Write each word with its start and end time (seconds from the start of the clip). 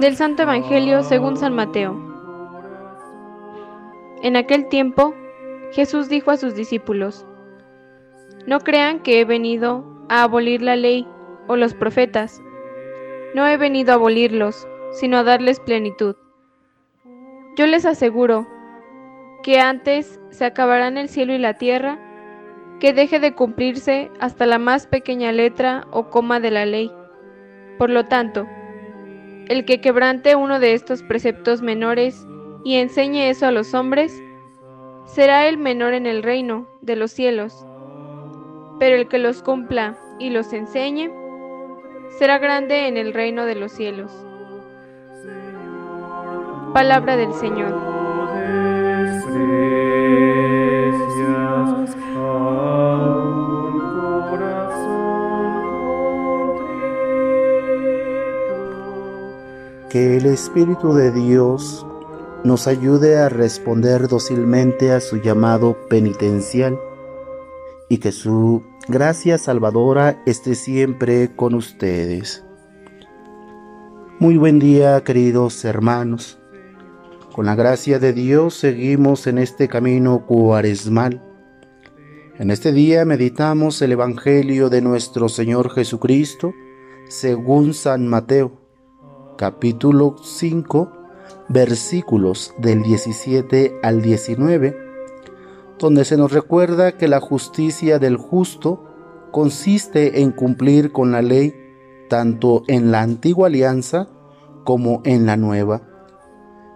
Del 0.00 0.14
Santo 0.14 0.44
Evangelio 0.44 1.02
según 1.02 1.36
San 1.36 1.56
Mateo. 1.56 1.96
En 4.22 4.36
aquel 4.36 4.68
tiempo, 4.68 5.12
Jesús 5.72 6.08
dijo 6.08 6.30
a 6.30 6.36
sus 6.36 6.54
discípulos, 6.54 7.26
No 8.46 8.60
crean 8.60 9.00
que 9.00 9.18
he 9.18 9.24
venido 9.24 9.84
a 10.08 10.22
abolir 10.22 10.62
la 10.62 10.76
ley 10.76 11.04
o 11.48 11.56
los 11.56 11.74
profetas. 11.74 12.40
No 13.34 13.44
he 13.48 13.56
venido 13.56 13.90
a 13.90 13.96
abolirlos, 13.96 14.68
sino 14.92 15.16
a 15.16 15.24
darles 15.24 15.58
plenitud. 15.58 16.14
Yo 17.56 17.66
les 17.66 17.84
aseguro 17.84 18.46
que 19.42 19.58
antes 19.58 20.20
se 20.30 20.44
acabarán 20.44 20.96
el 20.96 21.08
cielo 21.08 21.32
y 21.32 21.38
la 21.38 21.54
tierra, 21.54 21.98
que 22.78 22.92
deje 22.92 23.18
de 23.18 23.34
cumplirse 23.34 24.12
hasta 24.20 24.46
la 24.46 24.60
más 24.60 24.86
pequeña 24.86 25.32
letra 25.32 25.88
o 25.90 26.08
coma 26.08 26.38
de 26.38 26.52
la 26.52 26.66
ley. 26.66 26.92
Por 27.78 27.90
lo 27.90 28.04
tanto, 28.04 28.46
el 29.48 29.64
que 29.64 29.80
quebrante 29.80 30.36
uno 30.36 30.60
de 30.60 30.74
estos 30.74 31.02
preceptos 31.02 31.62
menores 31.62 32.26
y 32.64 32.76
enseñe 32.76 33.30
eso 33.30 33.46
a 33.46 33.50
los 33.50 33.72
hombres, 33.72 34.22
será 35.06 35.48
el 35.48 35.56
menor 35.56 35.94
en 35.94 36.06
el 36.06 36.22
reino 36.22 36.68
de 36.82 36.96
los 36.96 37.10
cielos. 37.10 37.66
Pero 38.78 38.96
el 38.96 39.08
que 39.08 39.18
los 39.18 39.42
cumpla 39.42 39.96
y 40.18 40.30
los 40.30 40.52
enseñe, 40.52 41.10
será 42.18 42.38
grande 42.38 42.88
en 42.88 42.96
el 42.96 43.14
reino 43.14 43.46
de 43.46 43.54
los 43.54 43.72
cielos. 43.72 44.12
Palabra 46.74 47.16
del 47.16 47.32
Señor. 47.32 47.98
Que 59.90 60.18
el 60.18 60.26
Espíritu 60.26 60.92
de 60.92 61.10
Dios 61.10 61.86
nos 62.44 62.66
ayude 62.66 63.16
a 63.16 63.30
responder 63.30 64.06
dócilmente 64.06 64.92
a 64.92 65.00
su 65.00 65.16
llamado 65.16 65.78
penitencial 65.88 66.78
y 67.88 67.96
que 67.96 68.12
su 68.12 68.62
gracia 68.86 69.38
salvadora 69.38 70.22
esté 70.26 70.54
siempre 70.56 71.34
con 71.34 71.54
ustedes. 71.54 72.44
Muy 74.18 74.36
buen 74.36 74.58
día 74.58 75.02
queridos 75.04 75.64
hermanos. 75.64 76.38
Con 77.34 77.46
la 77.46 77.54
gracia 77.54 77.98
de 77.98 78.12
Dios 78.12 78.52
seguimos 78.54 79.26
en 79.26 79.38
este 79.38 79.68
camino 79.68 80.26
cuaresmal. 80.26 81.22
En 82.38 82.50
este 82.50 82.72
día 82.72 83.06
meditamos 83.06 83.80
el 83.80 83.92
Evangelio 83.92 84.68
de 84.68 84.82
nuestro 84.82 85.30
Señor 85.30 85.70
Jesucristo 85.70 86.52
según 87.08 87.72
San 87.72 88.06
Mateo 88.06 88.57
capítulo 89.38 90.16
5, 90.20 90.92
versículos 91.48 92.52
del 92.58 92.82
17 92.82 93.78
al 93.84 94.02
19, 94.02 94.76
donde 95.78 96.04
se 96.04 96.16
nos 96.16 96.32
recuerda 96.32 96.98
que 96.98 97.06
la 97.06 97.20
justicia 97.20 98.00
del 98.00 98.16
justo 98.16 98.84
consiste 99.30 100.22
en 100.22 100.32
cumplir 100.32 100.90
con 100.90 101.12
la 101.12 101.22
ley 101.22 101.54
tanto 102.10 102.64
en 102.66 102.90
la 102.90 103.02
antigua 103.02 103.46
alianza 103.46 104.08
como 104.64 105.02
en 105.04 105.24
la 105.24 105.36
nueva. 105.36 105.82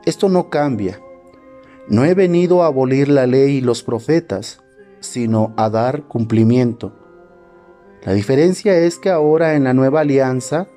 Esto 0.06 0.28
no 0.28 0.48
cambia. 0.48 1.00
No 1.88 2.04
he 2.04 2.14
venido 2.14 2.62
a 2.62 2.66
abolir 2.66 3.08
la 3.08 3.26
ley 3.26 3.56
y 3.56 3.60
los 3.60 3.82
profetas, 3.82 4.62
sino 5.00 5.52
a 5.56 5.68
dar 5.68 6.04
cumplimiento. 6.04 6.92
La 8.04 8.12
diferencia 8.12 8.78
es 8.78 8.98
que 8.98 9.10
ahora 9.10 9.54
en 9.54 9.64
la 9.64 9.74
nueva 9.74 10.00
alianza 10.00 10.68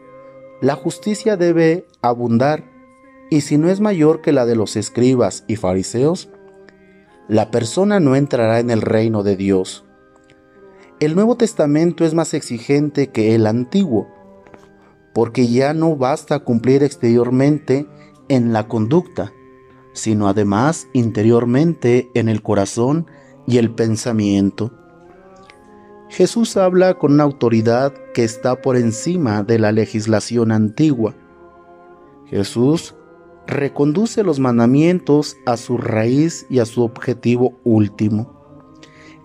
la 0.65 0.75
justicia 0.75 1.37
debe 1.37 1.85
abundar, 2.01 2.63
y 3.29 3.41
si 3.41 3.59
no 3.59 3.69
es 3.69 3.81
mayor 3.81 4.21
que 4.21 4.31
la 4.31 4.47
de 4.47 4.55
los 4.55 4.75
escribas 4.77 5.43
y 5.47 5.57
fariseos, 5.57 6.27
la 7.27 7.51
persona 7.51 7.99
no 7.99 8.15
entrará 8.15 8.59
en 8.59 8.71
el 8.71 8.81
reino 8.81 9.21
de 9.21 9.35
Dios. 9.35 9.85
El 10.99 11.13
Nuevo 11.13 11.37
Testamento 11.37 12.03
es 12.03 12.15
más 12.15 12.33
exigente 12.33 13.11
que 13.11 13.35
el 13.35 13.45
Antiguo, 13.45 14.07
porque 15.13 15.47
ya 15.47 15.75
no 15.75 15.97
basta 15.97 16.39
cumplir 16.39 16.81
exteriormente 16.81 17.85
en 18.27 18.51
la 18.51 18.67
conducta, 18.67 19.33
sino 19.93 20.27
además 20.27 20.87
interiormente 20.93 22.09
en 22.15 22.27
el 22.27 22.41
corazón 22.41 23.05
y 23.45 23.59
el 23.59 23.69
pensamiento. 23.69 24.73
Jesús 26.15 26.55
habla 26.55 26.93
con 26.93 27.11
una 27.11 27.25
autoridad 27.25 27.93
que 28.13 28.23
está 28.23 28.61
por 28.61 28.77
encima 28.77 29.43
de 29.43 29.59
la 29.59 29.73
legislación 29.73 30.53
antigua. 30.53 31.13
Jesús 32.27 32.95
reconduce 33.47 34.23
los 34.23 34.39
mandamientos 34.39 35.35
a 35.45 35.57
su 35.57 35.77
raíz 35.77 36.45
y 36.49 36.59
a 36.59 36.65
su 36.65 36.83
objetivo 36.83 37.59
último, 37.65 38.33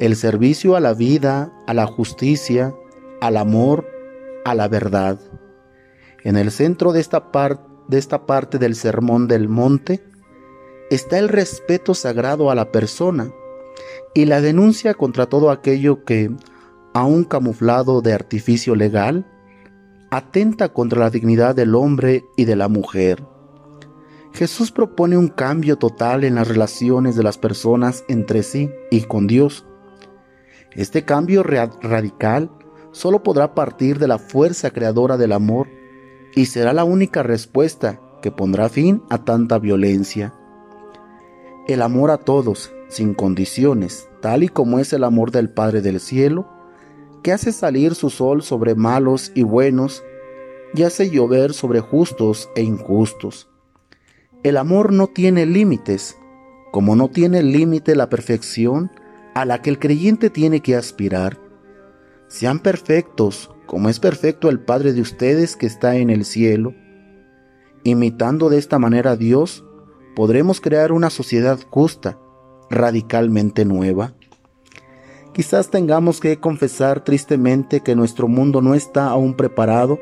el 0.00 0.16
servicio 0.16 0.74
a 0.74 0.80
la 0.80 0.92
vida, 0.92 1.56
a 1.68 1.74
la 1.74 1.86
justicia, 1.86 2.74
al 3.20 3.36
amor, 3.36 3.86
a 4.44 4.56
la 4.56 4.66
verdad. 4.66 5.20
En 6.24 6.36
el 6.36 6.50
centro 6.50 6.90
de 6.90 6.98
esta, 6.98 7.30
de 7.86 7.98
esta 7.98 8.26
parte 8.26 8.58
del 8.58 8.74
Sermón 8.74 9.28
del 9.28 9.48
Monte 9.48 10.02
está 10.90 11.20
el 11.20 11.28
respeto 11.28 11.94
sagrado 11.94 12.50
a 12.50 12.56
la 12.56 12.72
persona 12.72 13.30
y 14.12 14.24
la 14.24 14.40
denuncia 14.40 14.94
contra 14.94 15.26
todo 15.26 15.52
aquello 15.52 16.04
que 16.04 16.32
aún 16.92 17.24
camuflado 17.24 18.02
de 18.02 18.12
artificio 18.12 18.74
legal, 18.74 19.26
atenta 20.10 20.70
contra 20.70 21.00
la 21.00 21.10
dignidad 21.10 21.54
del 21.54 21.74
hombre 21.74 22.24
y 22.36 22.44
de 22.44 22.56
la 22.56 22.68
mujer. 22.68 23.24
Jesús 24.32 24.70
propone 24.70 25.16
un 25.16 25.28
cambio 25.28 25.76
total 25.76 26.24
en 26.24 26.36
las 26.36 26.48
relaciones 26.48 27.16
de 27.16 27.22
las 27.22 27.38
personas 27.38 28.04
entre 28.08 28.42
sí 28.42 28.70
y 28.90 29.02
con 29.02 29.26
Dios. 29.26 29.66
Este 30.72 31.04
cambio 31.04 31.42
radical 31.42 32.50
solo 32.92 33.22
podrá 33.22 33.54
partir 33.54 33.98
de 33.98 34.08
la 34.08 34.18
fuerza 34.18 34.70
creadora 34.70 35.16
del 35.16 35.32
amor 35.32 35.68
y 36.34 36.46
será 36.46 36.72
la 36.72 36.84
única 36.84 37.22
respuesta 37.22 38.00
que 38.22 38.30
pondrá 38.30 38.68
fin 38.68 39.02
a 39.10 39.24
tanta 39.24 39.58
violencia. 39.58 40.34
El 41.66 41.82
amor 41.82 42.10
a 42.10 42.18
todos, 42.18 42.72
sin 42.88 43.14
condiciones, 43.14 44.08
tal 44.20 44.42
y 44.44 44.48
como 44.48 44.78
es 44.78 44.92
el 44.92 45.04
amor 45.04 45.30
del 45.30 45.50
Padre 45.50 45.82
del 45.82 46.00
Cielo, 46.00 46.48
que 47.22 47.32
hace 47.32 47.52
salir 47.52 47.94
su 47.94 48.10
sol 48.10 48.42
sobre 48.42 48.74
malos 48.74 49.32
y 49.34 49.42
buenos, 49.42 50.02
y 50.74 50.82
hace 50.82 51.10
llover 51.10 51.52
sobre 51.52 51.80
justos 51.80 52.48
e 52.54 52.62
injustos. 52.62 53.48
El 54.42 54.56
amor 54.56 54.92
no 54.92 55.06
tiene 55.06 55.46
límites, 55.46 56.16
como 56.72 56.96
no 56.96 57.08
tiene 57.08 57.42
límite 57.42 57.94
la 57.94 58.08
perfección 58.08 58.90
a 59.34 59.44
la 59.44 59.62
que 59.62 59.70
el 59.70 59.78
creyente 59.78 60.30
tiene 60.30 60.60
que 60.60 60.76
aspirar. 60.76 61.38
Sean 62.28 62.60
perfectos, 62.60 63.50
como 63.66 63.88
es 63.88 64.00
perfecto 64.00 64.48
el 64.48 64.60
Padre 64.60 64.92
de 64.92 65.00
ustedes 65.00 65.56
que 65.56 65.66
está 65.66 65.96
en 65.96 66.10
el 66.10 66.24
cielo. 66.24 66.74
Imitando 67.84 68.48
de 68.48 68.58
esta 68.58 68.78
manera 68.78 69.12
a 69.12 69.16
Dios, 69.16 69.64
podremos 70.14 70.60
crear 70.60 70.92
una 70.92 71.10
sociedad 71.10 71.58
justa, 71.70 72.18
radicalmente 72.70 73.64
nueva. 73.64 74.14
Quizás 75.32 75.70
tengamos 75.70 76.20
que 76.20 76.40
confesar 76.40 77.04
tristemente 77.04 77.80
que 77.80 77.94
nuestro 77.94 78.26
mundo 78.26 78.60
no 78.60 78.74
está 78.74 79.08
aún 79.08 79.34
preparado 79.34 79.98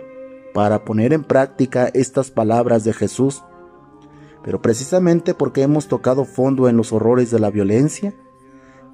para 0.54 0.84
poner 0.84 1.12
en 1.12 1.22
práctica 1.22 1.90
estas 1.92 2.30
palabras 2.30 2.84
de 2.84 2.94
Jesús, 2.94 3.44
pero 4.42 4.62
precisamente 4.62 5.34
porque 5.34 5.62
hemos 5.62 5.86
tocado 5.88 6.24
fondo 6.24 6.68
en 6.68 6.76
los 6.76 6.92
horrores 6.92 7.30
de 7.30 7.38
la 7.38 7.50
violencia, 7.50 8.14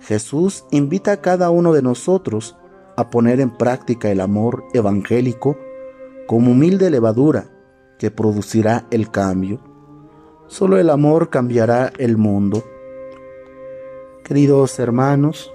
Jesús 0.01 0.65
invita 0.71 1.13
a 1.13 1.21
cada 1.21 1.51
uno 1.51 1.73
de 1.73 1.83
nosotros 1.83 2.57
a 2.97 3.11
poner 3.11 3.41
en 3.41 3.57
práctica 3.57 4.11
el 4.11 4.21
amor 4.21 4.65
evangélico 4.75 5.57
como 6.27 6.51
humilde 6.51 6.91
levadura 6.91 7.47
que 7.99 8.11
producirá 8.11 8.87
el 8.91 9.11
cambio. 9.11 9.61
Solo 10.49 10.79
el 10.79 10.91
amor 10.91 11.31
cambiará 11.31 11.93
el 11.99 12.17
mundo. 12.17 12.65
Queridos 14.25 14.79
hermanos, 14.79 15.53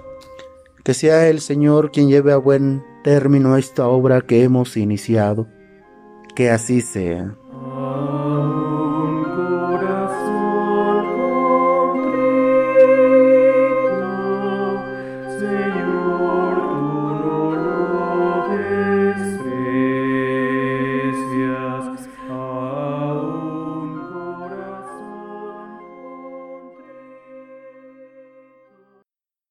que 0.90 0.94
sea 0.94 1.28
el 1.28 1.40
Señor 1.40 1.92
quien 1.92 2.08
lleve 2.08 2.32
a 2.32 2.36
buen 2.36 2.82
término 3.04 3.56
esta 3.56 3.86
obra 3.86 4.22
que 4.22 4.42
hemos 4.42 4.76
iniciado. 4.76 5.46
Que 6.34 6.50
así 6.50 6.80
sea. 6.80 7.36